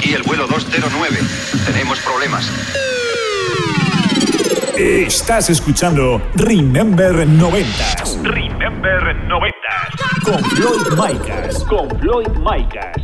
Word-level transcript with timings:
Aquí 0.00 0.14
el 0.14 0.22
vuelo 0.22 0.46
209. 0.46 1.18
Tenemos 1.66 2.00
problemas. 2.00 2.50
Estás 4.78 5.50
escuchando 5.50 6.22
Remember 6.36 7.28
90 7.28 7.68
Remember 8.22 9.14
90. 9.28 9.58
con 10.24 10.42
Floyd 10.42 10.96
Micas. 10.96 11.64
Con 11.64 11.90
Floyd 12.00 12.28
Micas. 12.28 12.96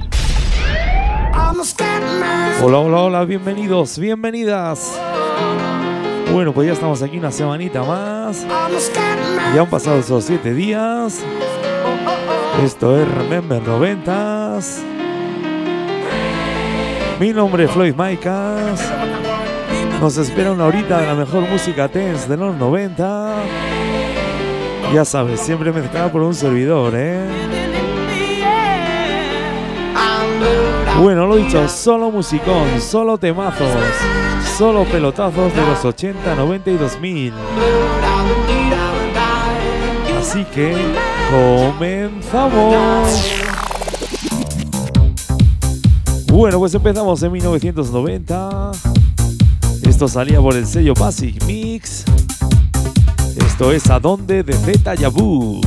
Hola, 2.63 2.79
hola, 2.79 2.97
hola, 2.97 3.25
bienvenidos, 3.27 3.99
bienvenidas. 3.99 4.99
Bueno, 6.33 6.55
pues 6.55 6.69
ya 6.69 6.73
estamos 6.73 7.03
aquí 7.03 7.19
una 7.19 7.31
semanita 7.31 7.83
más. 7.83 8.47
Ya 9.55 9.61
han 9.61 9.69
pasado 9.69 9.99
esos 9.99 10.25
siete 10.25 10.55
días. 10.55 11.23
Esto 12.65 12.99
es 12.99 13.07
Remember 13.07 13.61
90 13.61 14.96
Mi 17.19 17.33
nombre 17.33 17.65
es 17.65 17.71
Floyd 17.71 17.95
Micas. 17.97 18.81
Nos 20.01 20.19
espera 20.19 20.53
una 20.53 20.67
horita 20.67 21.01
de 21.01 21.07
la 21.07 21.15
mejor 21.15 21.49
música 21.49 21.89
tense 21.89 22.29
de 22.29 22.37
los 22.37 22.55
90. 22.57 23.37
Ya 24.93 25.05
sabes, 25.05 25.41
siempre 25.41 25.73
mezclada 25.73 26.13
por 26.13 26.21
un 26.21 26.35
servidor, 26.35 26.93
¿eh? 26.95 27.25
Bueno, 31.01 31.27
lo 31.27 31.37
dicho, 31.37 31.67
solo 31.69 32.11
musicón, 32.11 32.81
solo 32.81 33.17
temazos, 33.17 33.69
solo 34.57 34.85
pelotazos 34.85 35.55
de 35.55 35.67
los 35.67 35.85
80, 35.85 36.35
90 36.35 36.71
y 36.71 36.77
2000. 36.77 37.33
Así 40.19 40.45
que 40.55 40.75
comenzamos. 41.31 43.46
Bueno, 46.27 46.59
pues 46.59 46.75
empezamos 46.75 47.23
en 47.23 47.33
1990. 47.33 48.73
Esto 49.83 50.09
salía 50.09 50.41
por 50.41 50.55
el 50.55 50.67
sello 50.67 50.95
Basic 50.95 51.43
Mix. 51.45 52.05
Esto 53.37 53.73
es 53.73 53.89
A 53.91 54.01
dónde 54.01 54.43
de 54.43 54.53
Zeta 54.53 54.95
Yabu. 54.95 55.61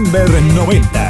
Remember 0.00 0.40
90 0.40 1.09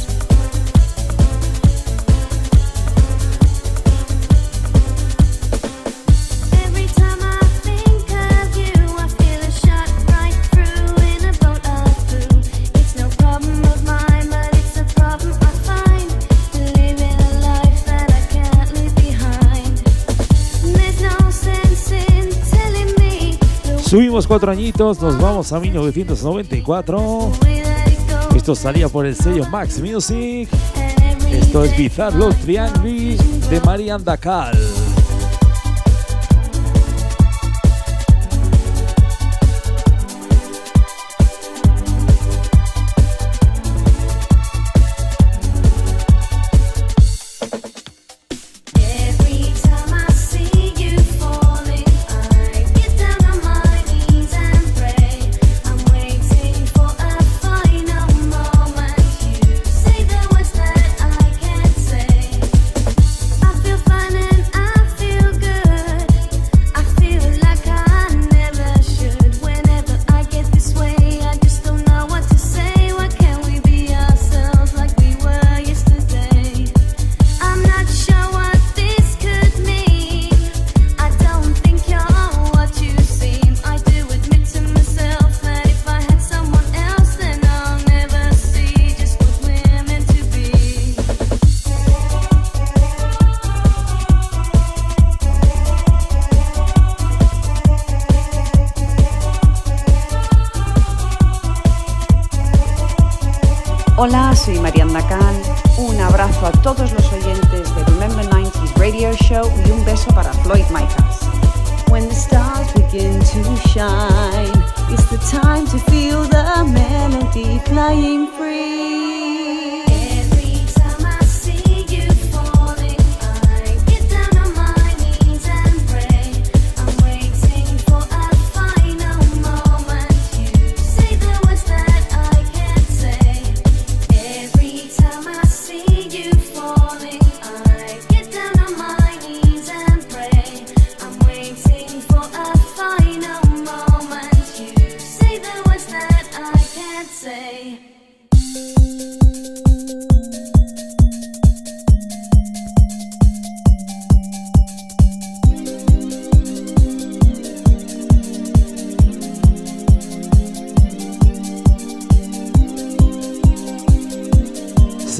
Subimos 24.21 24.27
cuatro 24.27 24.51
añitos, 24.51 25.01
nos 25.01 25.19
vamos 25.19 25.51
a 25.51 25.59
1994. 25.59 27.31
Esto 28.35 28.53
salía 28.53 28.87
por 28.87 29.07
el 29.07 29.15
sello 29.15 29.49
Max 29.49 29.81
Music. 29.81 30.47
Esto 31.31 31.63
es 31.63 31.75
Bizarre 31.75 32.17
Los 32.17 32.35
Triangles 32.35 33.49
de 33.49 33.59
Marian 33.61 34.03
Dacal. 34.03 34.55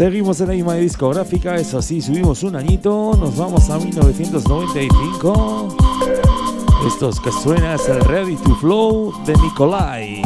Seguimos 0.02 0.42
en 0.42 0.48
la 0.48 0.54
misma 0.54 0.74
discográfica, 0.74 1.56
eso 1.58 1.80
sí, 1.80 2.02
subimos 2.02 2.42
un 2.42 2.56
añito, 2.56 3.16
nos 3.20 3.38
vamos 3.38 3.70
a 3.70 3.78
1995. 3.78 5.78
Estos 6.88 7.20
que 7.20 7.32
suena 7.32 7.76
es 7.76 7.88
el 7.88 8.04
Ready 8.06 8.36
to 8.38 8.56
Flow 8.56 9.14
de 9.28 9.36
Nikolai. 9.36 10.24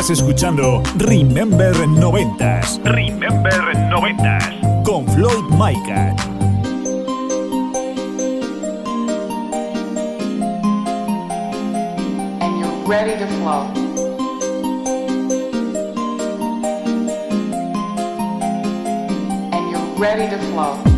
Estás 0.00 0.18
escuchando 0.18 0.82
Remember 0.96 1.76
90s. 1.76 2.80
Remember 2.84 3.52
90s. 3.90 4.82
Con 4.82 5.06
Floyd 5.08 5.44
Micah. 5.50 6.16
And 12.40 12.58
you're 12.58 12.88
ready 12.88 13.18
to 13.18 13.26
flow. 13.26 13.66
And 19.52 19.70
you're 19.70 19.98
ready 19.98 20.30
to 20.30 20.38
flow. 20.50 20.89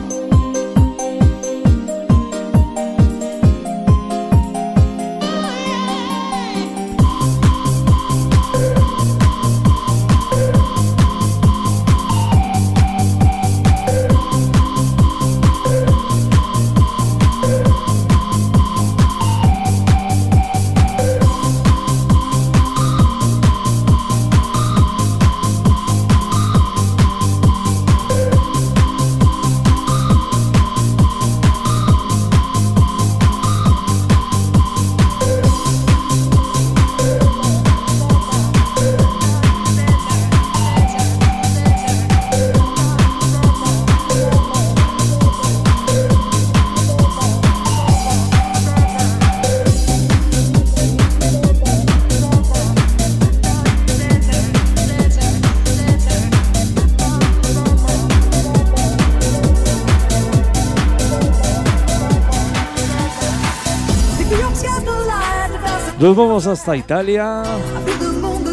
Nos 66.02 66.16
vamos 66.16 66.48
hasta 66.48 66.76
Italia. 66.76 67.44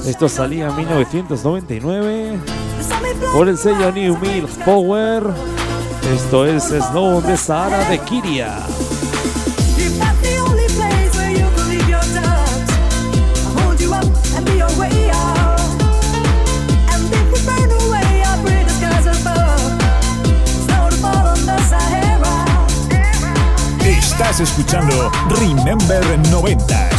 Esto 0.06 0.30
salía 0.30 0.68
en 0.68 0.76
1999 0.76 2.40
por 3.34 3.50
el 3.50 3.58
sello 3.58 3.92
New 3.92 4.20
Milk 4.20 4.48
Power. 4.64 5.24
Esto 6.14 6.46
es 6.46 6.66
Snow 6.66 7.24
de 7.24 7.36
Sahara 7.36 7.90
de 7.90 7.98
Kiria. 8.02 8.60
Estás 23.82 24.40
escuchando 24.40 25.12
Remember 25.30 26.04
90s. 26.30 26.99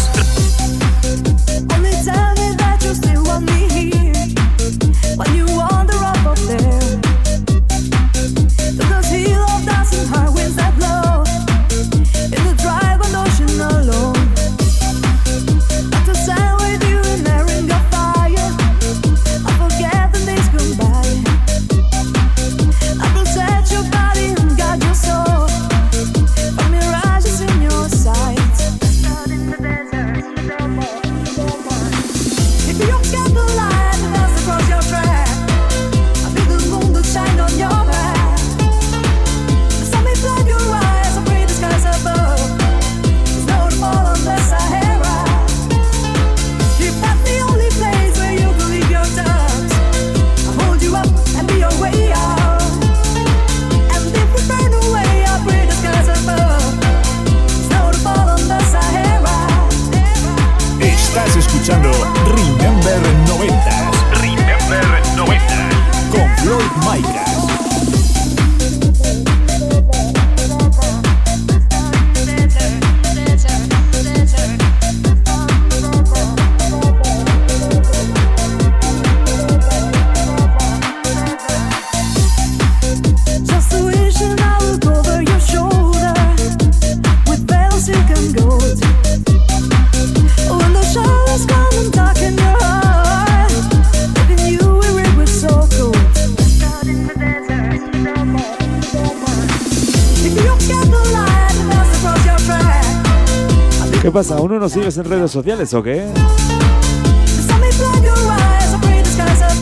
¿Qué 104.60 104.66
pasa? 104.66 104.66
¿Uno 104.66 104.66
no 104.66 104.68
sigues 104.68 104.98
en 104.98 105.04
redes 105.04 105.30
sociales 105.30 105.72
o 105.72 105.82
qué? 105.82 106.06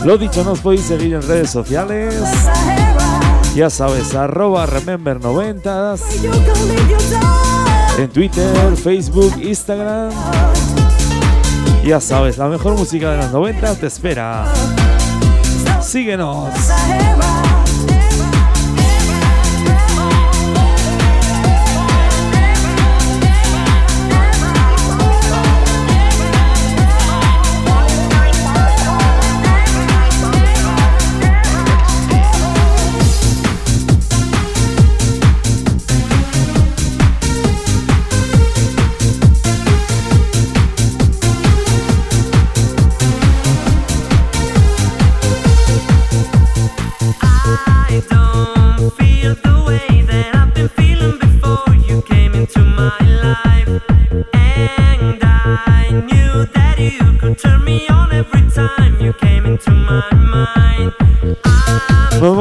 Lo 0.03 0.17
dicho, 0.17 0.43
nos 0.43 0.59
podéis 0.59 0.81
seguir 0.81 1.13
en 1.13 1.21
redes 1.21 1.49
sociales. 1.49 2.15
Ya 3.55 3.69
sabes, 3.69 4.13
arroba 4.13 4.67
remember90 4.67 5.99
en 7.97 8.09
Twitter, 8.09 8.75
Facebook, 8.75 9.33
Instagram. 9.41 10.11
Ya 11.85 12.01
sabes, 12.01 12.37
la 12.37 12.47
mejor 12.47 12.77
música 12.77 13.11
de 13.11 13.17
los 13.17 13.31
90 13.31 13.75
te 13.75 13.87
espera. 13.87 14.45
Síguenos. 15.81 16.49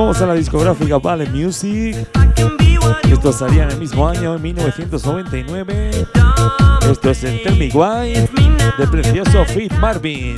Seguimos 0.09 0.23
en 0.23 0.29
la 0.29 0.35
discográfica 0.35 0.99
Vale 0.99 1.27
Music. 1.27 1.95
Esto 3.13 3.31
salía 3.31 3.65
en 3.65 3.73
el 3.73 3.79
mismo 3.79 4.09
año, 4.09 4.37
en 4.37 4.41
1999. 4.41 5.91
Esto 6.91 7.11
es 7.11 7.25
el 7.25 7.43
Tell 7.43 7.59
Me 7.59 7.69
Why 7.69 8.15
de 8.79 8.87
precioso 8.91 9.45
Fit 9.45 9.71
Marvin. 9.75 10.35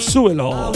Súbelo. 0.00 0.72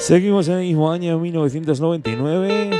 Seguimos 0.00 0.48
en 0.48 0.54
el 0.54 0.60
mismo 0.60 0.90
año 0.90 1.18
1999. 1.18 2.70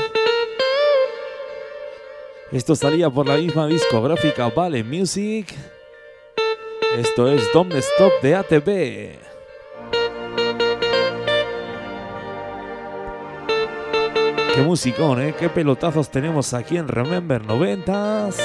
Esto 2.51 2.75
salía 2.75 3.09
por 3.09 3.27
la 3.27 3.37
misma 3.37 3.65
discográfica 3.65 4.49
Vale 4.49 4.83
Music. 4.83 5.55
Esto 6.97 7.27
es 7.27 7.51
Don't 7.51 7.73
Stop 7.73 8.11
de 8.21 8.35
ATV. 8.35 8.65
Qué 14.53 14.61
musicón, 14.61 15.19
¿eh? 15.19 15.33
Qué 15.39 15.49
pelotazos 15.49 16.09
tenemos 16.09 16.53
aquí 16.53 16.77
en 16.77 16.87
Remember 16.87 17.41
90s. 17.41 18.35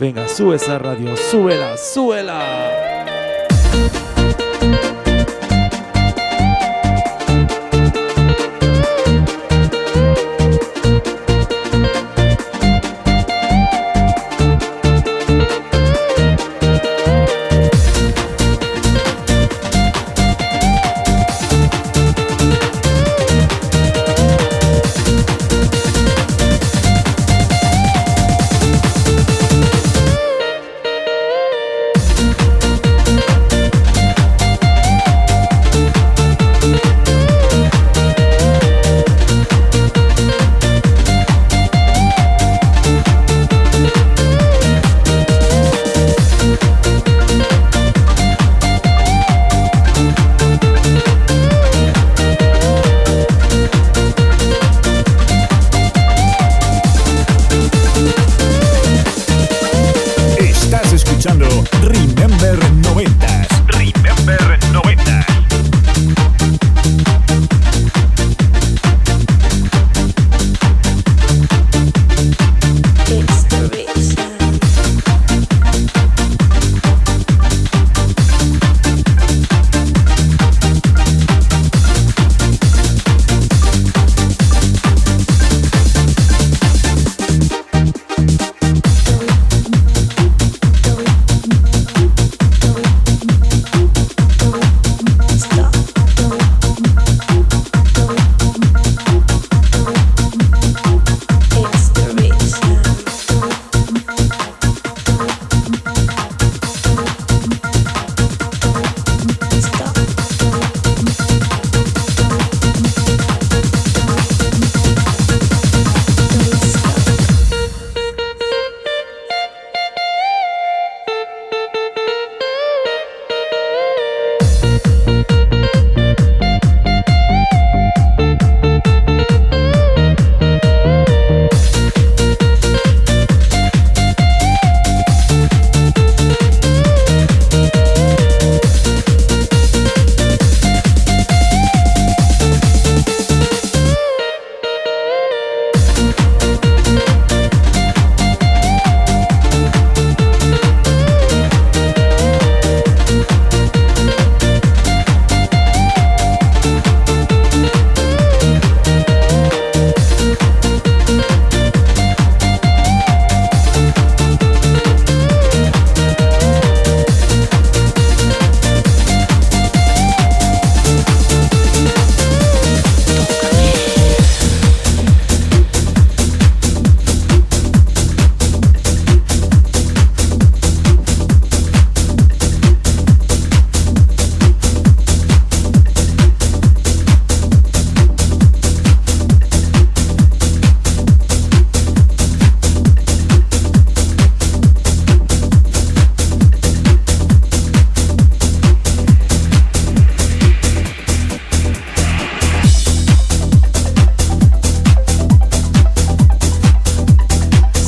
Venga, 0.00 0.26
sube 0.26 0.56
esa 0.56 0.80
radio, 0.80 1.16
súbela, 1.16 1.76
súbela. 1.76 2.89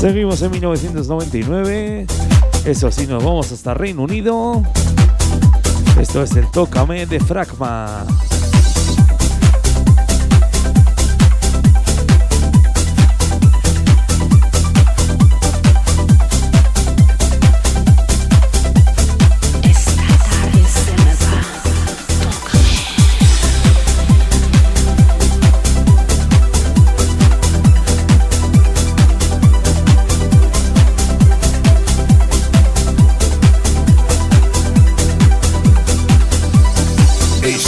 Seguimos 0.03 0.43
en 0.43 0.51
1999. 0.51 2.07
Eso 2.65 2.91
sí, 2.91 3.07
nos 3.07 3.23
vamos 3.23 3.53
hasta 3.53 3.73
Reino 3.73 4.03
Unido. 4.03 4.61
Esto 5.97 6.25
es 6.25 6.35
el 6.35 6.51
Tócame 6.51 7.07
de 7.07 7.21
Fragma. 7.21 8.05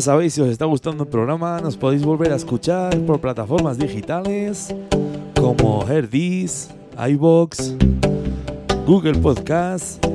Sabéis, 0.00 0.32
si 0.32 0.40
os 0.40 0.48
está 0.48 0.64
gustando 0.64 1.04
el 1.04 1.10
programa, 1.10 1.60
nos 1.60 1.76
podéis 1.76 2.02
volver 2.02 2.32
a 2.32 2.36
escuchar 2.36 2.98
por 3.00 3.20
plataformas 3.20 3.76
digitales 3.76 4.74
como 5.38 5.86
Herdis, 5.86 6.70
iBox, 6.96 7.74
Google 8.86 9.18
Podcast 9.20 10.09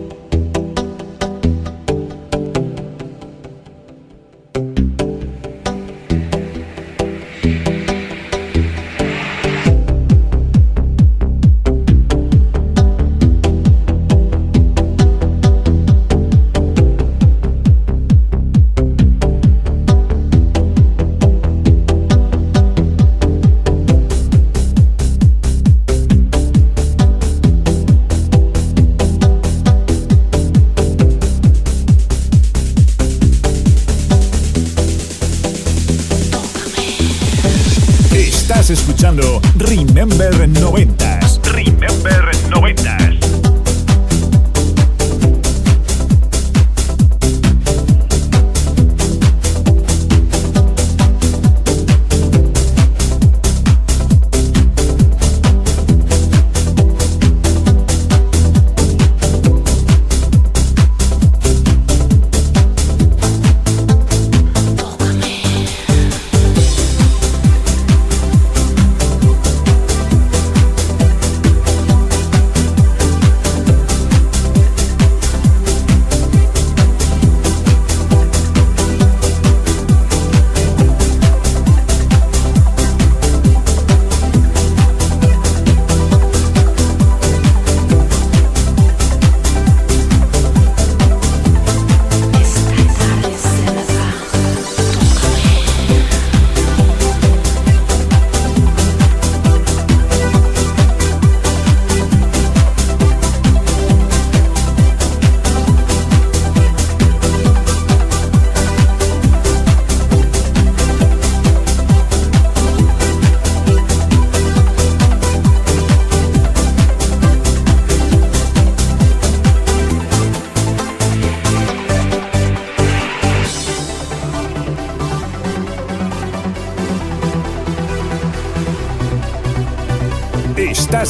Remember 39.16 40.30
90s. 40.46 41.15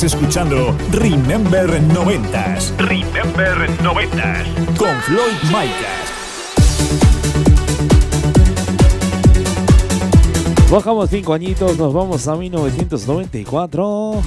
Escuchando 0.04 0.76
Remember 0.92 1.70
90s. 1.82 2.76
Remember 2.78 3.70
90s. 3.82 4.78
Con 4.78 4.96
Floyd 5.02 5.42
Micas. 5.44 6.06
Bajamos 10.70 11.10
cinco 11.10 11.34
añitos, 11.34 11.78
nos 11.78 11.94
vamos 11.94 12.28
a 12.28 12.36
1994. 12.36 14.22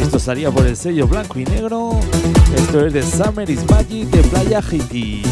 Esto 0.00 0.18
salía 0.18 0.50
por 0.50 0.66
el 0.66 0.76
sello 0.76 1.08
blanco 1.08 1.40
y 1.40 1.44
negro. 1.44 1.98
Esto 2.56 2.86
es 2.86 2.92
de 2.92 3.02
Summer 3.02 3.50
is 3.50 3.68
Magic 3.68 4.08
de 4.10 4.22
Playa 4.22 4.60
Haiti. 4.60 5.22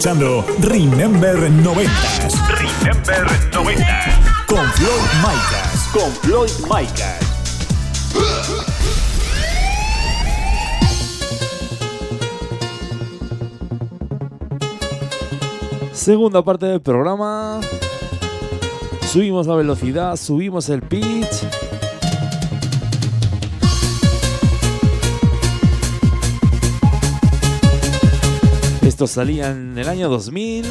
escuchando 0.00 0.42
Remember 0.60 1.50
90. 1.50 1.92
Remember 2.48 3.26
90. 3.52 3.84
Con 4.46 4.64
Floyd 4.72 5.06
Micas. 5.20 5.88
Con 5.92 6.10
Floyd 6.22 6.50
Micas. 6.64 7.20
Segunda 15.92 16.42
parte 16.42 16.64
del 16.64 16.80
programa. 16.80 17.60
Subimos 19.02 19.46
la 19.46 19.56
velocidad, 19.56 20.16
subimos 20.16 20.70
el 20.70 20.80
pitch. 20.80 21.59
Esto 29.00 29.14
salía 29.14 29.52
en 29.52 29.78
el 29.78 29.88
año 29.88 30.10
2000 30.10 30.66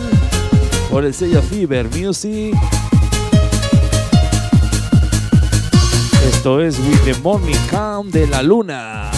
por 0.92 1.04
el 1.04 1.15
sello 1.15 1.42
Fever 1.42 1.89
Music. 1.89 2.56
Esto 6.32 6.62
es 6.62 6.78
With 6.78 7.06
the 7.06 7.15
Morning 7.22 7.58
Calm 7.72 8.12
de 8.12 8.28
la 8.28 8.44
Luna. 8.44 9.09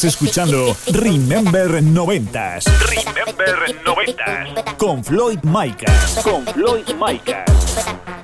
Estás 0.00 0.14
escuchando 0.14 0.74
Remember 0.94 1.82
90 1.82 2.58
Remember 2.88 3.84
90s. 3.84 4.76
Con 4.78 5.04
Floyd 5.04 5.40
Micas. 5.42 6.20
Con 6.24 6.46
Floyd 6.46 6.86
Micas. 6.98 8.19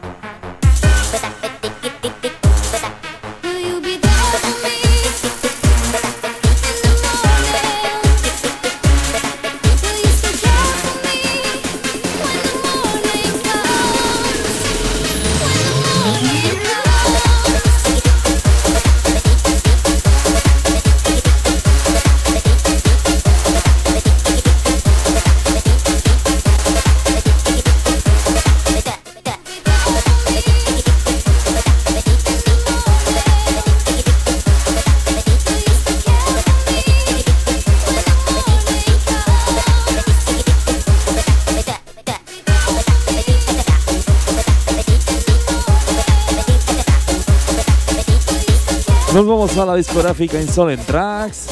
Nos 49.27 49.35
vamos 49.37 49.59
a 49.59 49.67
la 49.67 49.75
discográfica 49.75 50.41
Insolent 50.41 50.87
Tracks. 50.87 51.49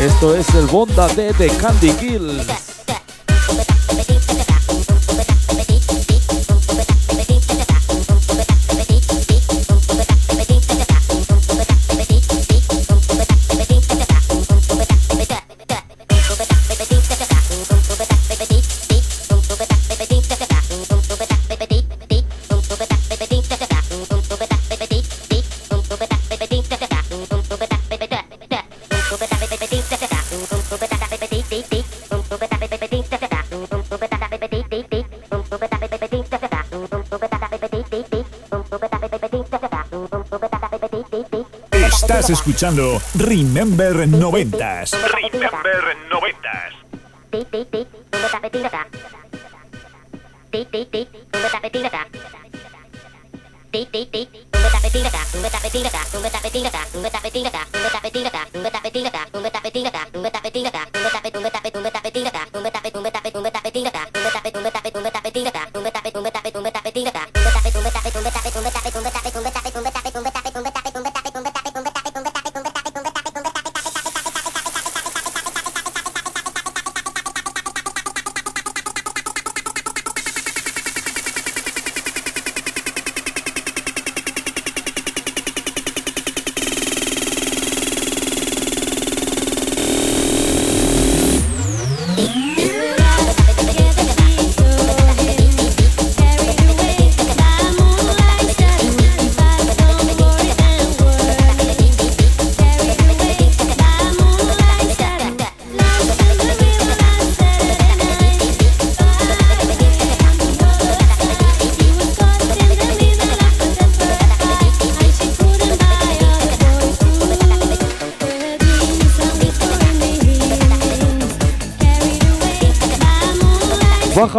Esto 0.00 0.36
es 0.36 0.48
el 0.54 0.66
Bonda 0.66 1.08
de 1.08 1.50
Candy 1.60 1.90
Kills. 1.94 2.65
Estás 42.26 42.40
escuchando 42.40 43.00
Remember 43.14 43.94
90s. 43.94 44.90
Remember 45.12 45.96
90s. 46.10 46.66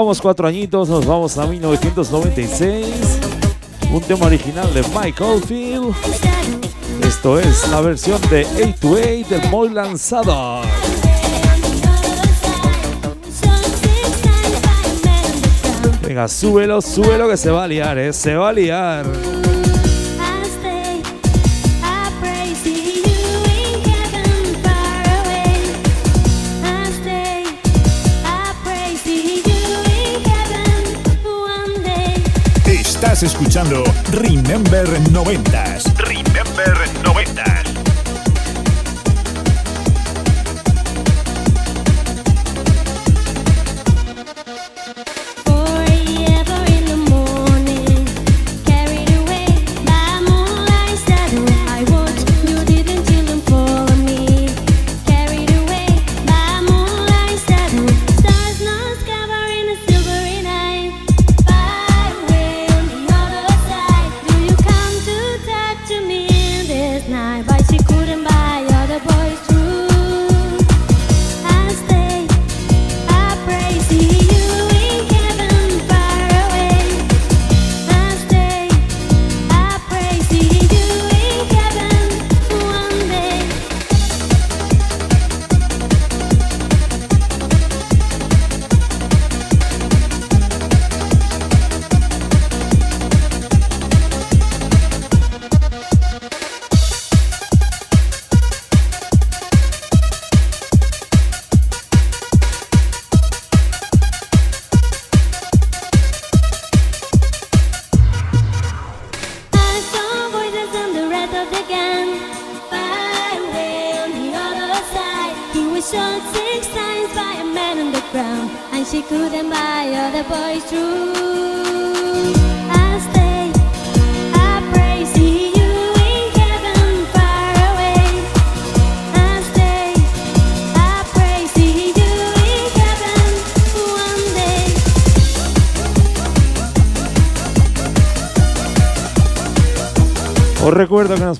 Bajamos 0.07 0.21
cuatro 0.21 0.47
añitos, 0.47 0.87
nos 0.87 1.05
vamos 1.05 1.37
a 1.37 1.45
1996. 1.45 2.85
Un 3.91 4.01
tema 4.03 4.27
original 4.27 4.73
de 4.73 4.81
Mike 4.97 5.21
Oldfield. 5.21 5.93
Esto 7.05 7.37
es 7.37 7.67
la 7.67 7.81
versión 7.81 8.21
de 8.29 8.45
828 8.45 9.27
del 9.27 9.51
Moy 9.51 9.67
Lanzador. 9.67 10.65
Venga, 16.01 16.29
súbelo, 16.29 16.81
súbelo 16.81 17.27
que 17.27 17.35
se 17.35 17.51
va 17.51 17.65
a 17.65 17.67
liar, 17.67 17.97
eh, 17.97 18.13
se 18.13 18.33
va 18.33 18.47
a 18.47 18.53
liar. 18.53 19.05
Escuchando 33.23 33.83
Remember 34.11 34.87
90s. 35.09 35.91
Remember 35.97 36.75
90s. 36.75 36.96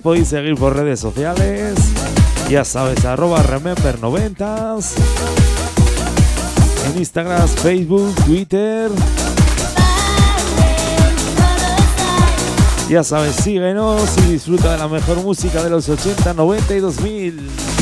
Podéis 0.08 0.30
seguir 0.30 0.56
por 0.56 0.74
redes 0.74 1.02
sociales. 1.02 1.76
Ya 2.50 2.64
sabes, 2.64 3.04
arroba 3.04 3.44
Remember90s. 3.44 4.94
En 6.86 6.98
Instagram, 6.98 7.46
Facebook, 7.46 8.16
Twitter. 8.26 8.90
Ya 12.90 13.04
sabes, 13.04 13.36
síguenos 13.36 14.18
y 14.20 14.32
disfruta 14.32 14.72
de 14.72 14.78
la 14.78 14.88
mejor 14.88 15.18
música 15.18 15.62
de 15.62 15.72
los 15.72 15.90
80, 15.90 16.34
90 16.34 16.74
y 16.74 16.80
2000. 16.80 17.77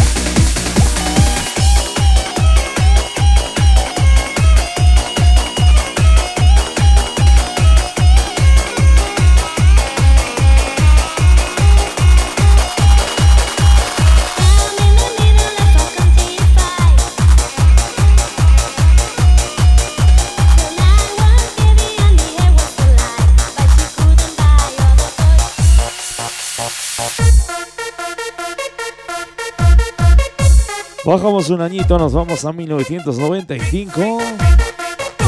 Bajamos 31.05 31.51
un 31.51 31.61
añito, 31.61 31.99
nos 31.99 32.13
vamos 32.13 32.45
a 32.45 32.51
1995. 32.51 34.17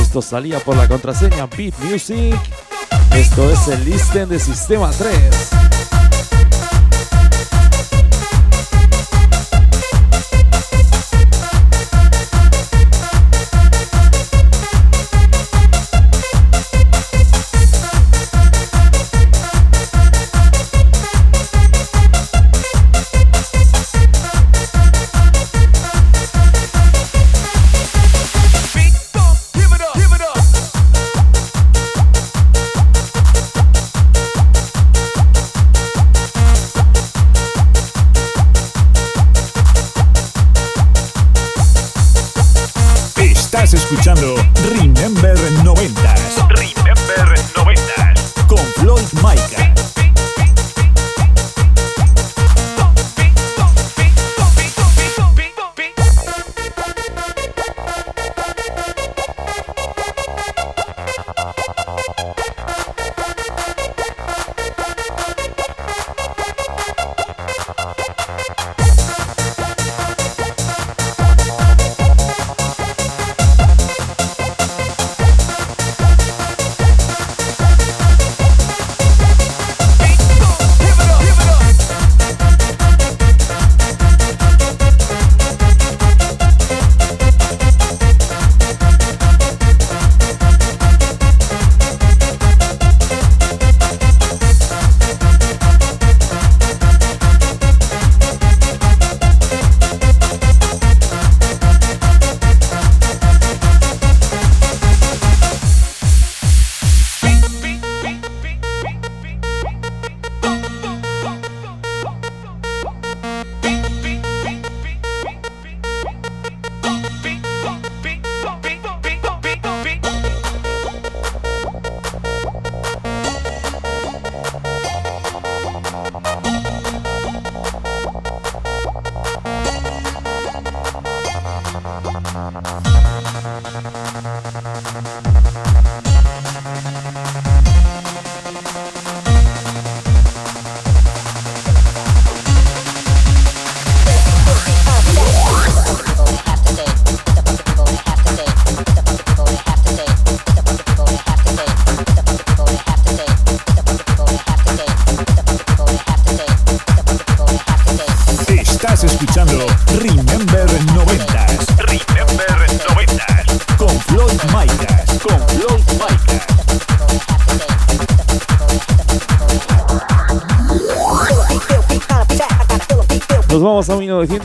Esto 0.01 0.23
salía 0.23 0.59
por 0.59 0.75
la 0.75 0.87
contraseña 0.87 1.45
Beat 1.45 1.77
Music. 1.83 2.35
Esto 3.15 3.51
es 3.51 3.67
el 3.67 3.85
listen 3.85 4.27
de 4.27 4.39
Sistema 4.39 4.89
3. 4.89 5.56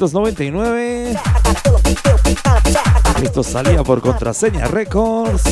1999. 0.03 1.17
Esto 3.23 3.43
salía 3.45 3.85
por 3.85 4.01
contraseña 4.01 4.67
Records. 4.67 5.45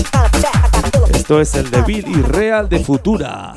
Esto 1.08 1.40
es 1.40 1.54
el 1.54 1.70
de 1.70 1.82
Bill 1.82 2.08
y 2.08 2.22
Real 2.22 2.68
de 2.68 2.82
Futura. 2.82 3.54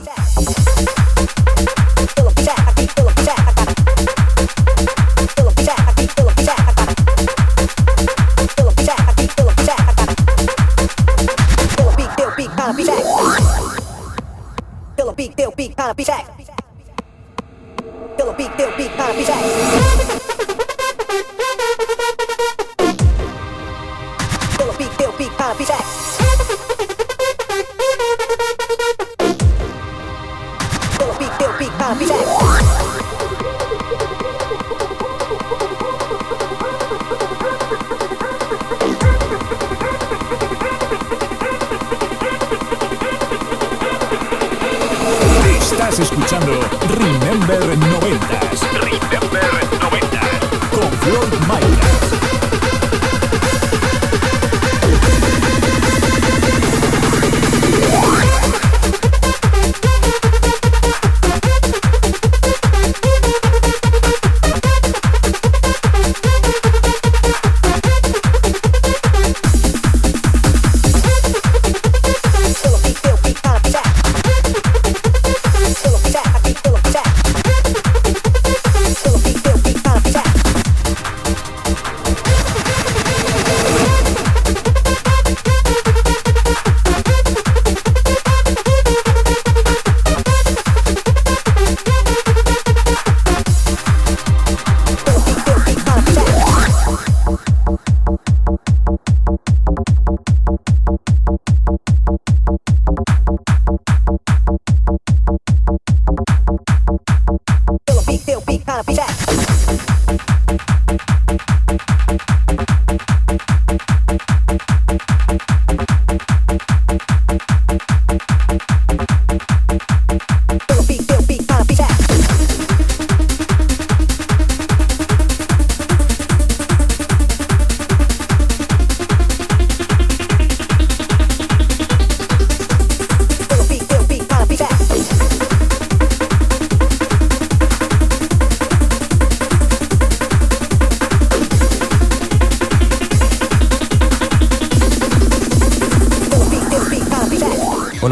Escuchando 46.00 46.60
Remember 46.98 47.60
90s 47.78 48.62
Remember 48.82 49.73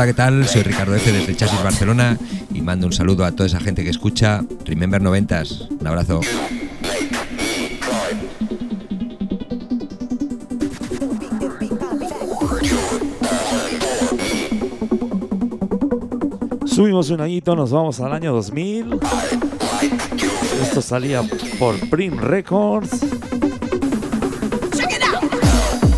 Hola, 0.01 0.07
¿qué 0.07 0.15
tal? 0.15 0.47
Soy 0.47 0.63
Ricardo 0.63 0.95
F. 0.95 1.11
desde 1.11 1.35
Chasis 1.35 1.63
Barcelona 1.63 2.17
y 2.51 2.61
mando 2.61 2.87
un 2.87 2.91
saludo 2.91 3.23
a 3.23 3.33
toda 3.33 3.45
esa 3.45 3.59
gente 3.59 3.83
que 3.83 3.91
escucha 3.91 4.41
Remember 4.65 4.99
90s. 4.99 5.69
Un 5.79 5.85
abrazo. 5.85 6.21
Subimos 16.65 17.11
un 17.11 17.21
añito, 17.21 17.55
nos 17.55 17.69
vamos 17.69 17.99
al 17.99 18.11
año 18.13 18.33
2000. 18.33 18.99
Esto 20.63 20.81
salía 20.81 21.21
por 21.59 21.79
Prim 21.91 22.17
Records. 22.17 23.03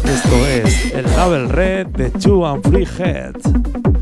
Esto 0.03 0.47
es 0.47 0.93
el 0.93 1.05
label 1.05 1.47
red 1.47 1.87
de 1.87 2.09
Two 2.09 2.45
and 2.45 2.69
Free 2.69 2.85
Head. 2.99 3.92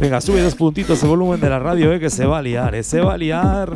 Venga, 0.00 0.18
sube 0.22 0.40
dos 0.40 0.54
puntitos 0.54 1.02
el 1.02 1.10
volumen 1.10 1.38
de 1.40 1.50
la 1.50 1.58
radio, 1.58 1.92
eh, 1.92 2.00
que 2.00 2.08
se 2.08 2.24
va 2.24 2.38
a 2.38 2.42
liar, 2.42 2.74
eh, 2.74 2.82
se 2.82 3.00
va 3.02 3.12
a 3.12 3.18
liar. 3.18 3.74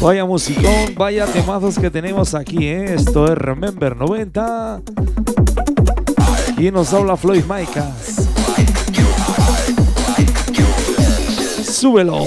Vaya 0.00 0.24
musicón, 0.24 0.94
vaya 0.96 1.26
temazos 1.26 1.78
que 1.78 1.90
tenemos 1.90 2.34
aquí, 2.34 2.66
eh. 2.66 2.94
Esto 2.94 3.26
es 3.26 3.38
Remember 3.38 3.96
90. 3.96 4.82
¿Quién 6.56 6.74
nos 6.74 6.92
habla 6.92 7.16
Floyd 7.16 7.44
Micas? 7.44 8.28
Súbelo. 11.62 12.26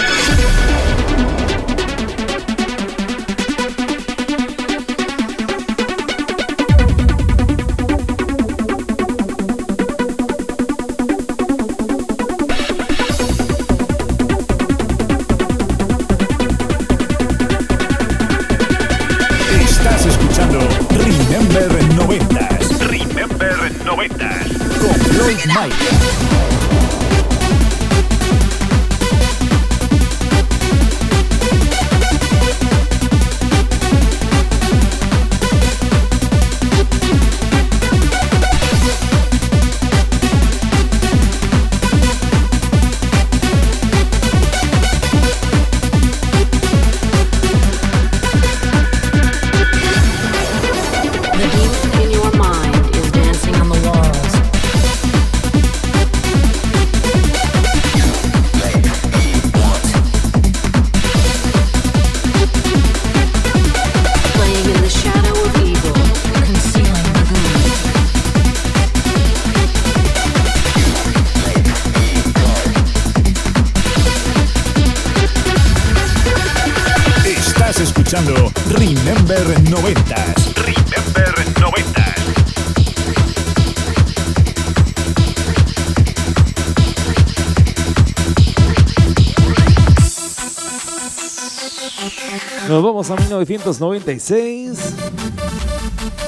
1996. 93.51 94.79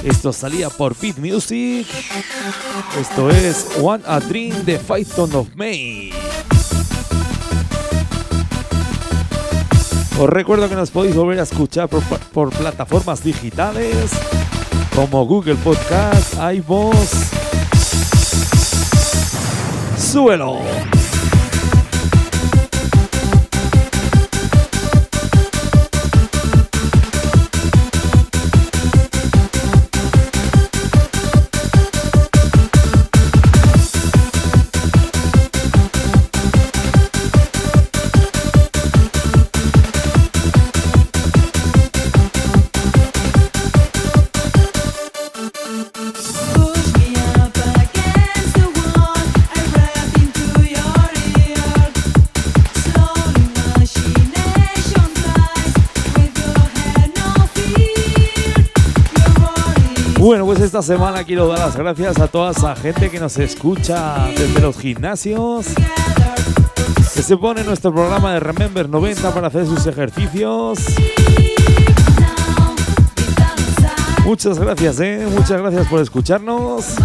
Esto 0.04 0.34
salía 0.34 0.70
por 0.70 0.94
Beat 1.00 1.18
Music. 1.20 1.88
Esto 3.00 3.30
es 3.30 3.68
One 3.82 4.04
a 4.06 4.20
Dream 4.20 4.66
de 4.66 4.78
Python 4.78 5.34
of 5.34 5.48
May. 5.56 6.12
Os 10.20 10.30
recuerdo 10.30 10.68
que 10.68 10.76
nos 10.76 10.92
podéis 10.92 11.16
volver 11.16 11.40
a 11.40 11.44
escuchar 11.44 11.88
por, 11.88 12.50
plataformas 12.50 13.24
digitales 13.24 14.12
como 14.94 15.26
Google 15.26 15.56
Podcast, 15.56 16.34
iVoox. 16.36 17.32
¡Súbelo! 19.98 20.60
Bueno, 60.24 60.46
pues 60.46 60.62
esta 60.62 60.82
semana 60.82 61.26
quiero 61.26 61.50
dar 61.50 61.60
las 61.60 61.76
gracias 61.76 62.18
a 62.18 62.30
toda 62.30 62.52
esa 62.52 62.74
gente 62.78 63.12
que 63.12 63.20
nos 63.20 63.38
escucha 63.38 64.30
desde 64.30 64.62
los 64.62 64.78
gimnasios, 64.80 65.66
que 67.14 67.22
se 67.22 67.36
pone 67.36 67.62
nuestro 67.66 67.94
programa 67.94 68.34
de 68.34 68.40
Remember 68.40 68.88
90 68.88 69.34
para 69.34 69.48
hacer 69.48 69.66
sus 69.66 69.86
ejercicios. 69.86 70.80
Muchas 74.24 74.58
gracias, 74.58 75.02
¿eh? 75.02 75.28
Muchas 75.30 75.62
gracias 75.62 75.88
por 75.90 76.00
escucharnos. 76.00 76.96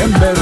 Remember 0.00 0.37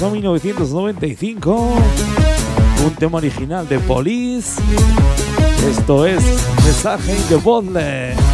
vamos 0.00 0.02
a 0.02 0.10
1995. 0.10 1.78
Un 2.84 2.94
tema 2.96 3.18
original 3.18 3.66
de 3.68 3.78
Police. 3.78 4.60
Esto 5.68 6.04
es 6.04 6.22
Mensaje 6.64 7.16
de 7.28 7.36
Bottle. 7.36 8.25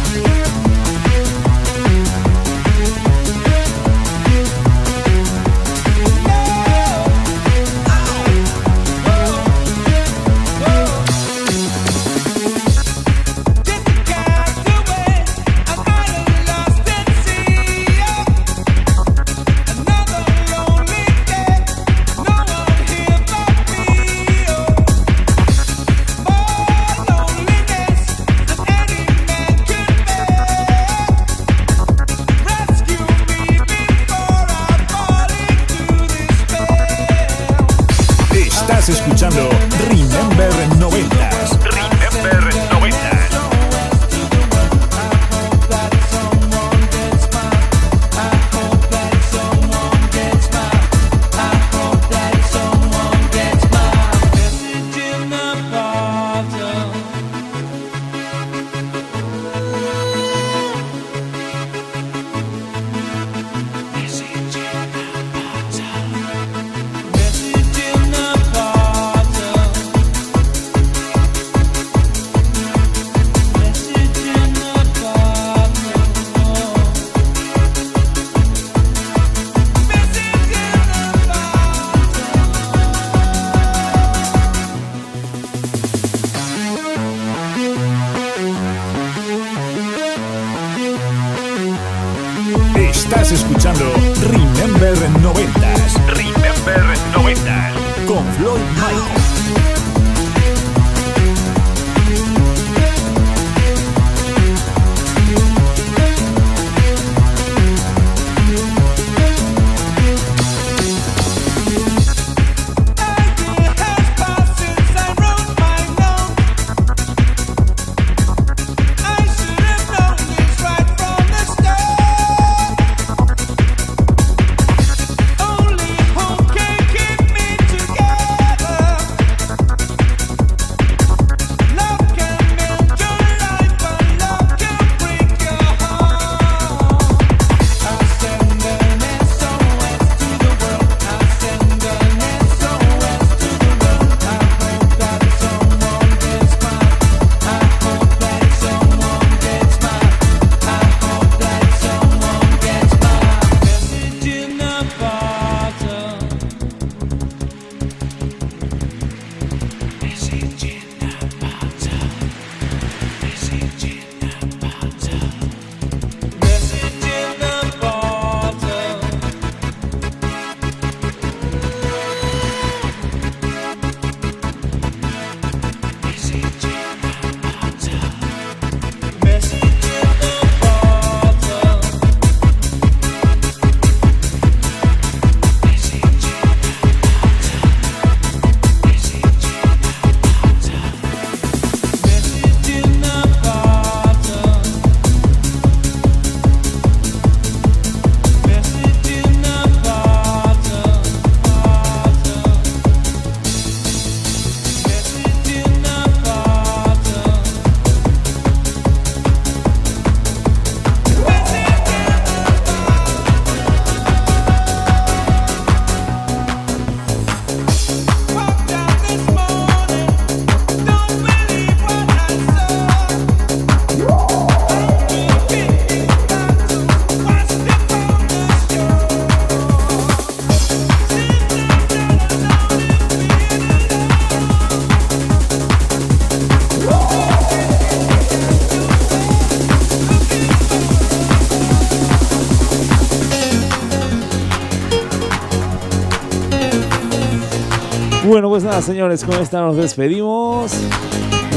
Bueno, 248.25 248.49
pues 248.49 248.63
nada, 248.63 248.81
señores, 248.81 249.23
con 249.23 249.35
esta 249.41 249.59
nos 249.61 249.75
despedimos. 249.75 250.71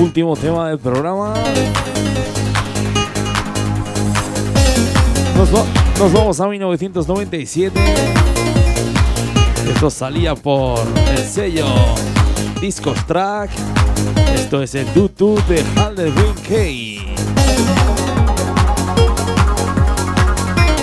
Último 0.00 0.36
tema 0.36 0.68
del 0.68 0.78
programa. 0.78 1.32
Nos, 5.36 5.54
va- 5.54 5.64
nos 5.98 6.12
vamos 6.12 6.40
a 6.40 6.48
1997. 6.48 7.78
Esto 9.72 9.90
salía 9.90 10.34
por 10.34 10.80
el 11.10 11.18
sello 11.24 11.66
Discos 12.60 12.98
Track. 13.06 13.50
Esto 14.34 14.62
es 14.62 14.74
el 14.74 14.86
Tutu 14.88 15.36
de 15.48 15.62
Halderwin 15.76 16.34
K. 16.48 16.54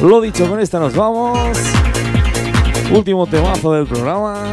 Lo 0.05 0.21
dicho, 0.21 0.47
con 0.47 0.59
esta 0.59 0.79
nos 0.79 0.95
vamos. 0.95 1.37
Último 2.91 3.25
temazo 3.27 3.73
del 3.73 3.85
programa. 3.85 4.43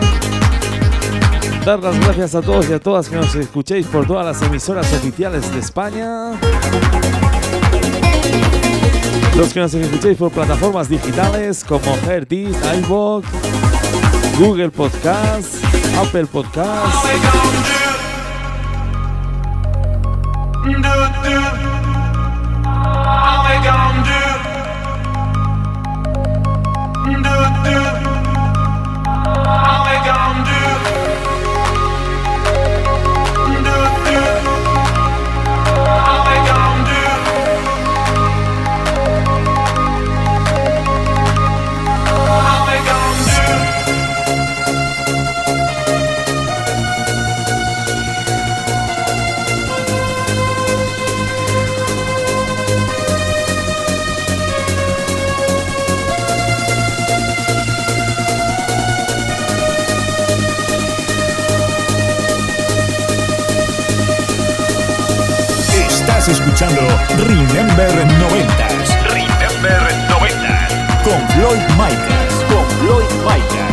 Dar 1.65 1.79
las 1.81 2.01
gracias 2.01 2.35
a 2.35 2.41
todos 2.41 2.69
y 2.71 2.73
a 2.73 2.81
todas 2.81 3.09
que 3.09 3.17
nos 3.17 3.35
escuchéis 3.35 3.87
por 3.87 4.07
todas 4.07 4.25
las 4.25 4.43
emisoras 4.43 4.91
oficiales 4.95 5.53
de 5.53 5.61
España. 5.61 6.33
Los 9.37 9.53
que 9.53 9.61
nos 9.61 9.75
escuchéis 9.75 10.17
por 10.19 10.33
plataformas 10.33 10.89
digitales 10.89 11.63
como 11.65 11.97
Heartis, 12.07 12.57
iVoox, 12.83 13.27
Google 14.39 14.71
Podcast, 14.71 15.63
Apple 15.99 16.27
Podcast. 16.27 17.80
Escuchando 66.61 66.83
Remember 67.27 67.89
90s. 67.89 68.91
Remember 69.09 69.81
90s. 70.09 71.03
Con 71.03 71.29
Floyd 71.31 71.61
Micas. 71.79 72.45
Con 72.49 72.67
Floyd 72.81 73.11
Micas. 73.25 73.70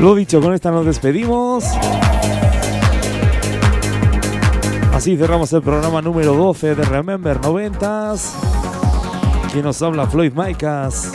Lo 0.00 0.14
dicho, 0.14 0.40
con 0.40 0.54
esta 0.54 0.70
nos 0.70 0.86
despedimos. 0.86 1.64
Así 4.94 5.16
cerramos 5.16 5.52
el 5.52 5.62
programa 5.62 6.00
número 6.00 6.34
12 6.34 6.76
de 6.76 6.84
Remember 6.84 7.40
90s. 7.40 8.30
Quien 9.52 9.64
nos 9.64 9.82
habla 9.82 10.06
Floyd 10.06 10.32
Maicas. 10.32 11.12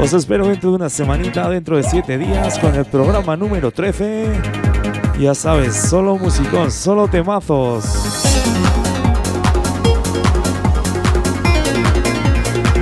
Os 0.00 0.12
espero 0.12 0.48
dentro 0.48 0.70
de 0.70 0.76
una 0.76 0.88
semanita, 0.88 1.48
dentro 1.48 1.76
de 1.76 1.84
7 1.84 2.18
días, 2.18 2.58
con 2.58 2.74
el 2.74 2.84
programa 2.84 3.36
número 3.36 3.70
13. 3.70 4.26
Ya 5.20 5.34
sabes, 5.34 5.76
solo 5.76 6.16
musicón, 6.16 6.72
solo 6.72 7.06
temazos. 7.06 7.84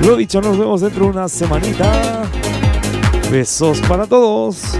Lo 0.03 0.17
dicho, 0.17 0.41
nos 0.41 0.59
vemos 0.59 0.81
dentro 0.81 1.05
de 1.05 1.11
una 1.11 1.29
semanita. 1.29 2.26
Besos 3.31 3.81
para 3.81 4.07
todos. 4.07 4.79